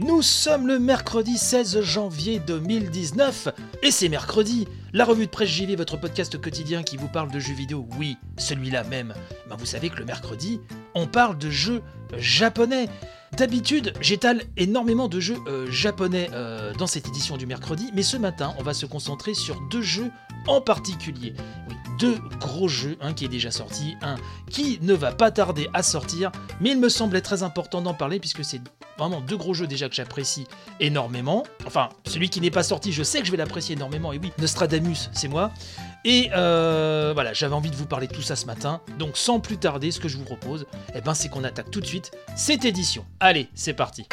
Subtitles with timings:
[0.00, 3.48] Nous sommes le mercredi 16 janvier 2019
[3.82, 4.68] et c'est mercredi.
[4.92, 7.84] La revue de presse JV, votre podcast quotidien qui vous parle de jeux vidéo.
[7.98, 9.12] Oui, celui-là même.
[9.50, 10.60] Ben, vous savez que le mercredi,
[10.94, 11.82] on parle de jeux
[12.16, 12.88] japonais.
[13.36, 18.16] D'habitude, j'étale énormément de jeux euh, japonais euh, dans cette édition du mercredi, mais ce
[18.16, 20.12] matin, on va se concentrer sur deux jeux
[20.46, 21.34] en particulier.
[21.68, 24.14] Oui, deux gros jeux, un qui est déjà sorti, un
[24.48, 26.30] qui ne va pas tarder à sortir,
[26.60, 28.60] mais il me semblait très important d'en parler puisque c'est
[28.98, 30.46] vraiment deux gros jeux déjà que j'apprécie
[30.80, 31.44] énormément.
[31.66, 34.32] Enfin, celui qui n'est pas sorti, je sais que je vais l'apprécier énormément, et oui,
[34.38, 35.50] Nostradamus, c'est moi.
[36.04, 39.40] Et euh, voilà, j'avais envie de vous parler de tout ça ce matin, donc sans
[39.40, 42.12] plus tarder, ce que je vous propose, eh ben, c'est qu'on attaque tout de suite
[42.36, 43.04] cette édition.
[43.20, 44.06] Allez, c'est parti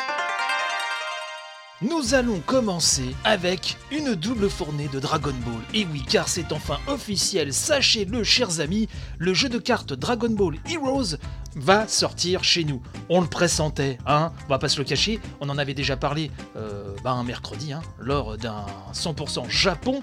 [1.81, 5.61] nous allons commencer avec une double fournée de Dragon Ball.
[5.73, 10.55] Et oui, car c'est enfin officiel, sachez-le chers amis, le jeu de cartes Dragon Ball
[10.69, 11.17] Heroes
[11.55, 12.81] va sortir chez nous.
[13.09, 16.31] On le pressentait, hein, on va pas se le cacher, on en avait déjà parlé
[16.55, 20.01] euh, bah, un mercredi, hein, lors d'un 100% Japon.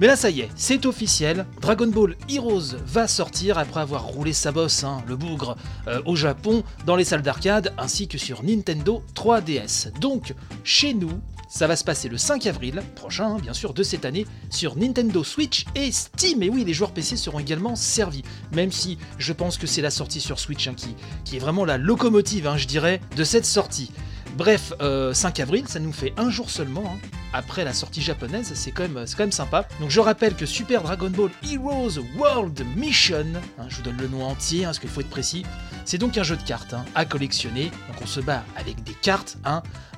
[0.00, 1.44] Mais là, ça y est, c'est officiel.
[1.60, 5.56] Dragon Ball Heroes va sortir après avoir roulé sa bosse, hein, le bougre,
[5.88, 9.98] euh, au Japon, dans les salles d'arcade, ainsi que sur Nintendo 3DS.
[9.98, 13.82] Donc, chez nous, ça va se passer le 5 avril prochain, hein, bien sûr, de
[13.82, 16.44] cette année, sur Nintendo Switch et Steam.
[16.44, 19.90] Et oui, les joueurs PC seront également servis, même si je pense que c'est la
[19.90, 20.76] sortie sur Switch hein,
[21.24, 23.90] qui, est vraiment la locomotive, je dirais, de cette sortie.
[24.36, 26.96] Bref, 5 euh, avril, ça nous fait un jour seulement.
[27.32, 29.66] Après la sortie japonaise, c'est quand, même, quand même sympa.
[29.80, 33.26] Donc je rappelle que Super Dragon Ball Heroes World Mission,
[33.58, 35.44] hein, je vous donne le nom entier, hein, parce qu'il faut être précis,
[35.84, 37.70] c'est donc un jeu de cartes à collectionner.
[37.88, 39.38] Donc on se bat avec des cartes,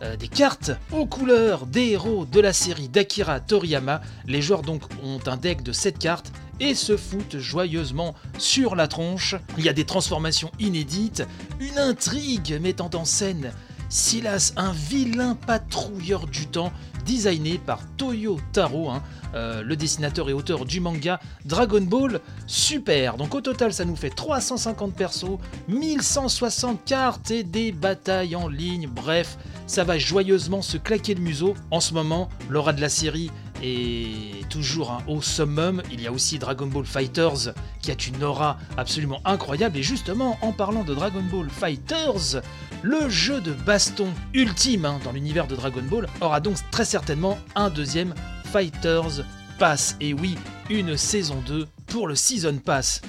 [0.03, 4.01] euh, des cartes aux couleurs des héros de la série d'Akira Toriyama.
[4.27, 8.87] Les joueurs donc ont un deck de 7 cartes et se foutent joyeusement sur la
[8.87, 9.35] tronche.
[9.57, 11.27] Il y a des transformations inédites,
[11.59, 13.53] une intrigue mettant en scène
[13.91, 16.73] Silas, un vilain patrouilleur du temps,
[17.05, 19.03] designé par Toyo Taro, hein,
[19.35, 23.17] euh, le dessinateur et auteur du manga Dragon Ball Super.
[23.17, 25.39] Donc au total, ça nous fait 350 persos,
[25.69, 28.89] 1160 cartes et des batailles en ligne.
[28.89, 31.55] Bref, ça va joyeusement se claquer le museau.
[31.71, 33.31] En ce moment, l'aura de la série
[33.63, 35.83] est toujours un haut summum.
[35.93, 39.79] Il y a aussi Dragon Ball Fighters qui a une aura absolument incroyable.
[39.79, 42.43] Et justement, en parlant de Dragon Ball Fighters,
[42.83, 47.39] le jeu de baston ultime hein, dans l'univers de Dragon Ball aura donc très certainement
[47.55, 49.25] un deuxième Fighters
[49.59, 49.97] Pass.
[50.01, 50.37] Et oui,
[50.71, 53.03] une saison 2 pour le Season Pass.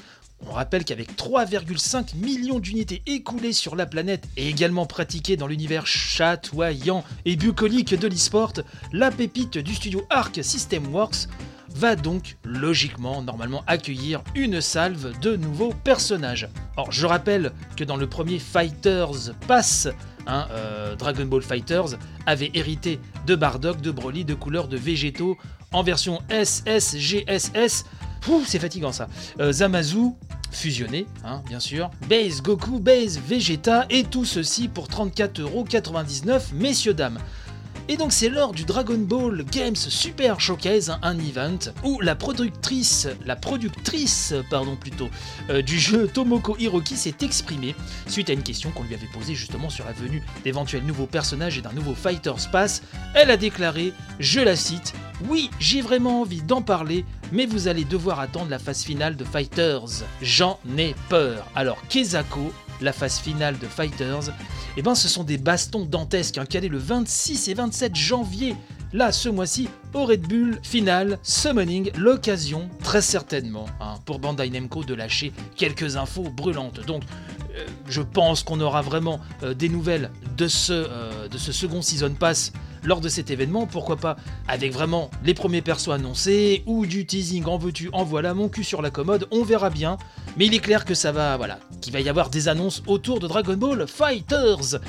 [0.47, 5.88] On rappelle qu'avec 3,5 millions d'unités écoulées sur la planète et également pratiquées dans l'univers
[5.88, 8.53] chatoyant et bucolique de l'e-sport,
[8.91, 11.28] la pépite du studio Arc System Works
[11.69, 16.50] va donc logiquement normalement accueillir une salve de nouveaux personnages.
[16.75, 19.88] Or je rappelle que dans le premier Fighters Pass,
[20.28, 25.38] hein, euh, Dragon Ball Fighters avait hérité de Bardock, de Broly, de couleurs de végétaux
[25.72, 27.85] en version SSGSS
[28.46, 29.08] c'est fatigant ça.
[29.40, 29.52] Euh,
[30.51, 31.89] fusionné, hein, bien sûr.
[32.07, 37.19] Base Goku, Base Vegeta, et tout ceci pour 34,99€, messieurs, dames.
[37.87, 43.07] Et donc c'est lors du Dragon Ball Games Super Showcase, un event, où la productrice,
[43.25, 45.09] la productrice, pardon plutôt,
[45.49, 47.75] euh, du jeu Tomoko Hiroki s'est exprimée
[48.07, 51.57] suite à une question qu'on lui avait posée justement sur la venue d'éventuels nouveaux personnages
[51.57, 52.81] et d'un nouveau Fighter's Pass.
[53.13, 54.93] Elle a déclaré, je la cite,
[55.27, 59.23] oui, j'ai vraiment envie d'en parler, mais vous allez devoir attendre la phase finale de
[59.23, 60.03] Fighters.
[60.21, 61.45] J'en ai peur.
[61.55, 64.31] Alors Kezako, la phase finale de Fighters,
[64.77, 68.55] eh ben ce sont des bastons dantesques hein, calés le 26 et 27 janvier.
[68.93, 74.83] Là, ce mois-ci, au Red Bull Final Summoning, l'occasion, très certainement, hein, pour Bandai Namco
[74.83, 76.85] de lâcher quelques infos brûlantes.
[76.85, 77.03] Donc,
[77.55, 80.11] euh, je pense qu'on aura vraiment euh, des nouvelles
[80.69, 82.51] euh, de ce second Season Pass
[82.83, 84.16] lors de cet événement, pourquoi pas
[84.47, 88.63] avec vraiment les premiers persos annoncés ou du teasing en veux-tu, en voilà, mon cul
[88.63, 89.97] sur la commode, on verra bien.
[90.37, 93.19] Mais il est clair que ça va, voilà, qu'il va y avoir des annonces autour
[93.19, 94.79] de Dragon Ball Fighters.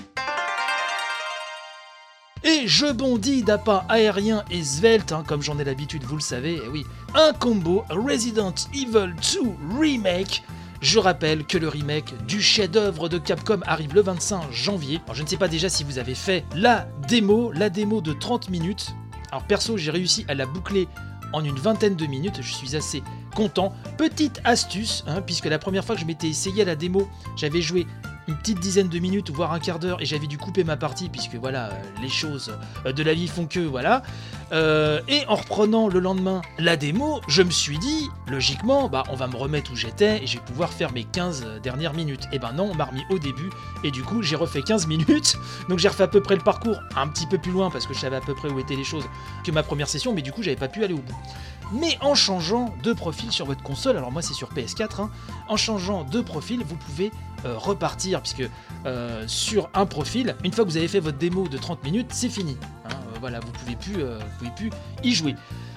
[2.45, 6.55] Et je bondis d'appât aérien et svelte, hein, comme j'en ai l'habitude, vous le savez,
[6.55, 6.85] et oui,
[7.15, 10.43] un combo Resident Evil 2 Remake
[10.83, 15.01] Je rappelle que le remake du chef-d'œuvre de Capcom arrive le 25 janvier.
[15.05, 18.13] Alors, je ne sais pas déjà si vous avez fait la démo, la démo de
[18.13, 18.89] 30 minutes.
[19.31, 20.89] Alors perso, j'ai réussi à la boucler
[21.33, 23.01] en une vingtaine de minutes, je suis assez
[23.37, 23.73] content.
[23.97, 27.63] Petite astuce, hein, puisque la première fois que je m'étais essayé à la démo, j'avais
[27.63, 27.87] joué
[28.37, 31.35] petite dizaine de minutes, voire un quart d'heure, et j'avais dû couper ma partie, puisque
[31.35, 32.57] voilà, euh, les choses
[32.87, 34.03] euh, de la vie font que, voilà.
[34.53, 39.17] Euh, et en reprenant le lendemain la démo, je me suis dit, logiquement, bah on
[39.17, 42.29] va me remettre où j'étais, et je vais pouvoir faire mes 15 dernières minutes.
[42.33, 43.51] Et ben non, on m'a remis au début,
[43.85, 45.37] et du coup j'ai refait 15 minutes,
[45.69, 47.95] donc j'ai refait à peu près le parcours, un petit peu plus loin, parce que
[47.95, 49.05] je savais à peu près où étaient les choses,
[49.45, 51.17] que ma première session, mais du coup j'avais pas pu aller au bout
[51.73, 55.11] mais en changeant de profil sur votre console, alors moi c'est sur PS4, hein,
[55.49, 57.11] en changeant de profil, vous pouvez
[57.45, 58.49] euh, repartir, puisque
[58.87, 62.09] euh, sur un profil, une fois que vous avez fait votre démo de 30 minutes,
[62.11, 62.57] c'est fini.
[62.85, 64.71] Hein, euh, voilà, vous pouvez pouvez plus
[65.03, 65.35] y jouer.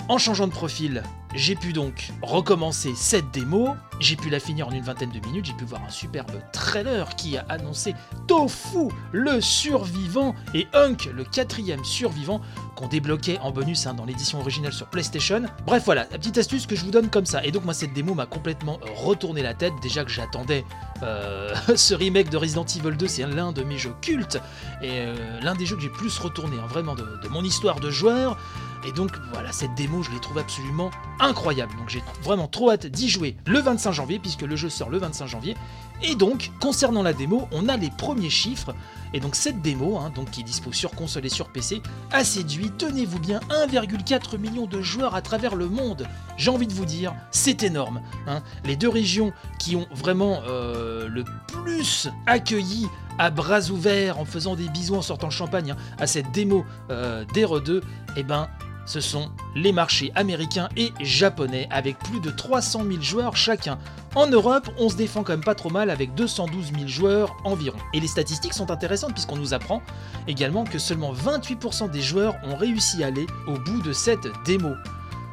[0.07, 1.01] En changeant de profil,
[1.33, 5.45] j'ai pu donc recommencer cette démo, j'ai pu la finir en une vingtaine de minutes,
[5.45, 7.95] j'ai pu voir un superbe trailer qui a annoncé
[8.27, 12.39] Tofu, le survivant, et Hunk, le quatrième survivant,
[12.75, 15.41] qu'on débloquait en bonus hein, dans l'édition originale sur PlayStation.
[15.65, 17.43] Bref, voilà, la petite astuce que je vous donne comme ça.
[17.43, 20.63] Et donc moi, cette démo m'a complètement retourné la tête, déjà que j'attendais
[21.01, 24.39] euh, ce remake de Resident Evil 2, c'est l'un de mes jeux cultes,
[24.83, 27.89] et euh, l'un des jeux que j'ai plus retourné, hein, vraiment, de mon histoire de
[27.89, 28.37] joueur.
[28.87, 31.75] Et donc voilà, cette démo, je l'ai trouve absolument incroyable.
[31.77, 34.97] Donc j'ai vraiment trop hâte d'y jouer le 25 janvier, puisque le jeu sort le
[34.99, 35.55] 25 janvier.
[36.03, 38.75] Et donc, concernant la démo, on a les premiers chiffres.
[39.13, 42.23] Et donc cette démo, hein, donc qui est dispo sur console et sur PC, a
[42.23, 46.05] séduit, tenez-vous bien, 1,4 million de joueurs à travers le monde.
[46.37, 48.01] J'ai envie de vous dire, c'est énorme.
[48.27, 48.43] hein.
[48.65, 52.87] Les deux régions qui ont vraiment euh, le plus accueilli
[53.17, 56.65] à bras ouverts, en faisant des bisous, en sortant le champagne, hein, à cette démo
[56.89, 57.81] euh, d'Hero2,
[58.17, 58.49] eh ben,
[58.85, 63.77] ce sont les marchés américains et japonais, avec plus de 300 000 joueurs chacun.
[64.15, 67.77] En Europe, on se défend quand même pas trop mal avec 212 000 joueurs environ.
[67.93, 69.81] Et les statistiques sont intéressantes puisqu'on nous apprend
[70.27, 74.71] également que seulement 28% des joueurs ont réussi à aller au bout de cette démo.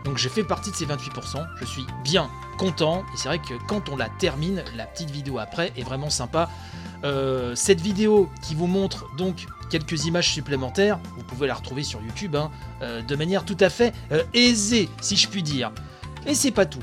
[0.05, 2.29] Donc je fais partie de ces 28%, je suis bien
[2.59, 6.11] content, et c'est vrai que quand on la termine, la petite vidéo après est vraiment
[6.11, 6.49] sympa.
[7.05, 12.01] Euh, cette vidéo qui vous montre donc quelques images supplémentaires, vous pouvez la retrouver sur
[12.01, 12.51] YouTube hein,
[12.83, 15.73] euh, de manière tout à fait euh, aisée, si je puis dire.
[16.27, 16.83] Et c'est pas tout,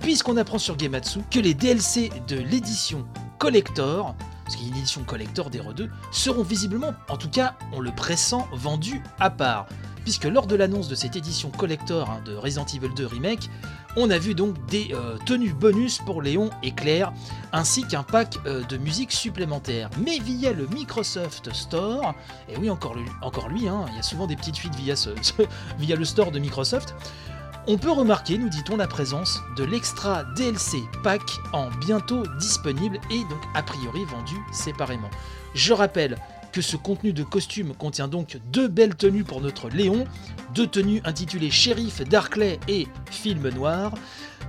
[0.00, 3.06] puisqu'on apprend sur Gematsu que les DLC de l'édition
[3.38, 7.54] collector, parce qu'il y a une édition collector d'Hero 2, seront visiblement, en tout cas
[7.72, 9.66] on le pressent, vendus à part.
[10.02, 13.50] Puisque lors de l'annonce de cette édition collector hein, de Resident Evil 2 Remake,
[13.96, 17.12] on a vu donc des euh, tenues bonus pour Léon et Claire,
[17.52, 19.90] ainsi qu'un pack euh, de musique supplémentaire.
[20.04, 22.14] Mais via le Microsoft Store,
[22.48, 22.94] et oui encore
[23.48, 24.94] lui, hein, il y a souvent des petites fuites via,
[25.78, 26.94] via le store de Microsoft,
[27.66, 31.20] on peut remarquer, nous dit-on, la présence de l'extra DLC pack
[31.52, 35.10] en bientôt disponible et donc a priori vendu séparément.
[35.54, 36.16] Je rappelle
[36.52, 40.04] que ce contenu de costume contient donc deux belles tenues pour notre Léon,
[40.54, 43.92] deux tenues intitulées Shérif, Darkley et Film Noir,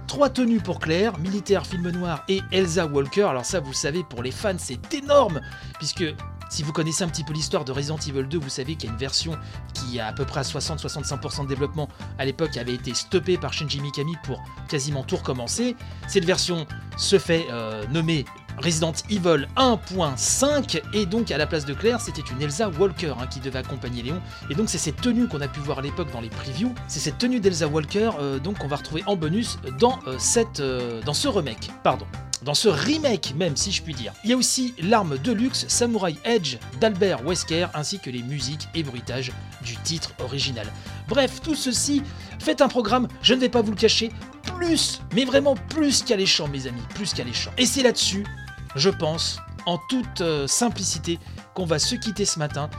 [0.07, 3.23] trois tenues pour Claire, Militaire, Film Noir et Elsa Walker.
[3.23, 5.41] Alors ça, vous savez, pour les fans, c'est énorme,
[5.77, 6.05] puisque
[6.51, 8.91] si vous connaissez un petit peu l'histoire de Resident Evil 2, vous savez qu'il y
[8.91, 9.37] a une version
[9.73, 11.87] qui a à peu près à 60-65% de développement
[12.19, 15.77] à l'époque avait été stoppée par Shinji Mikami pour quasiment tout recommencer.
[16.09, 18.25] Cette version se fait euh, nommer
[18.63, 23.27] Resident Evil 1.5 et donc à la place de Claire c'était une Elsa Walker hein,
[23.27, 26.11] qui devait accompagner Léon et donc c'est cette tenue qu'on a pu voir à l'époque
[26.11, 29.57] dans les previews c'est cette tenue d'Elsa Walker euh, donc qu'on va retrouver en bonus
[29.79, 32.05] dans, euh, cette, euh, dans ce remake pardon
[32.43, 34.13] dans ce remake même si je puis dire.
[34.23, 38.67] Il y a aussi l'arme de luxe Samurai Edge d'Albert Wesker ainsi que les musiques
[38.73, 39.31] et bruitages
[39.63, 40.65] du titre original.
[41.07, 42.01] Bref, tout ceci
[42.39, 44.11] fait un programme, je ne vais pas vous le cacher,
[44.55, 47.51] plus, mais vraiment plus qu'alléchant mes amis, plus qu'alléchant.
[47.57, 48.25] Et c'est là-dessus,
[48.75, 51.19] je pense, en toute euh, simplicité,
[51.53, 52.69] qu'on va se quitter ce matin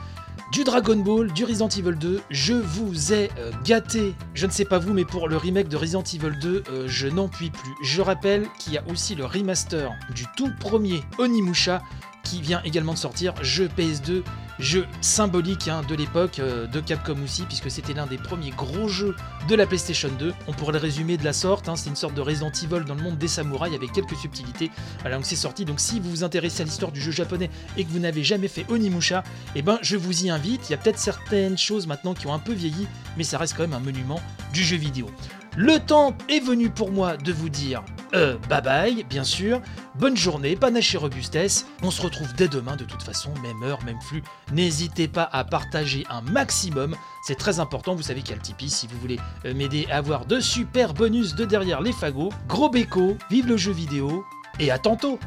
[0.51, 2.21] du Dragon Ball, du Resident Evil 2.
[2.29, 5.77] Je vous ai euh, gâté, je ne sais pas vous, mais pour le remake de
[5.77, 7.73] Resident Evil 2, euh, je n'en puis plus.
[7.83, 11.81] Je rappelle qu'il y a aussi le remaster du tout premier Onimusha
[12.23, 14.23] qui vient également de sortir, jeu PS2,
[14.59, 18.87] jeu symbolique hein, de l'époque euh, de Capcom aussi, puisque c'était l'un des premiers gros
[18.87, 19.15] jeux
[19.47, 20.33] de la PlayStation 2.
[20.47, 22.95] On pourrait le résumer de la sorte, hein, c'est une sorte de Resident Evil dans
[22.95, 24.71] le monde des samouraïs avec quelques subtilités.
[25.01, 25.65] Voilà, donc c'est sorti.
[25.65, 28.47] Donc si vous vous intéressez à l'histoire du jeu japonais et que vous n'avez jamais
[28.47, 29.23] fait Onimusha,
[29.55, 30.69] eh ben je vous y invite.
[30.69, 33.55] Il y a peut-être certaines choses maintenant qui ont un peu vieilli, mais ça reste
[33.55, 34.21] quand même un monument
[34.53, 35.09] du jeu vidéo.
[35.55, 37.83] Le temps est venu pour moi de vous dire
[38.13, 39.61] euh, bye bye, bien sûr.
[39.95, 41.65] Bonne journée, panache et robustesse.
[41.81, 44.23] On se retrouve dès demain de toute façon, même heure, même flux.
[44.51, 47.95] N'hésitez pas à partager un maximum, c'est très important.
[47.95, 50.39] Vous savez qu'il y a le Tipeee si vous voulez euh, m'aider à avoir de
[50.39, 52.31] super bonus de derrière les fagots.
[52.47, 54.25] Gros béco, vive le jeu vidéo
[54.59, 55.19] et à tantôt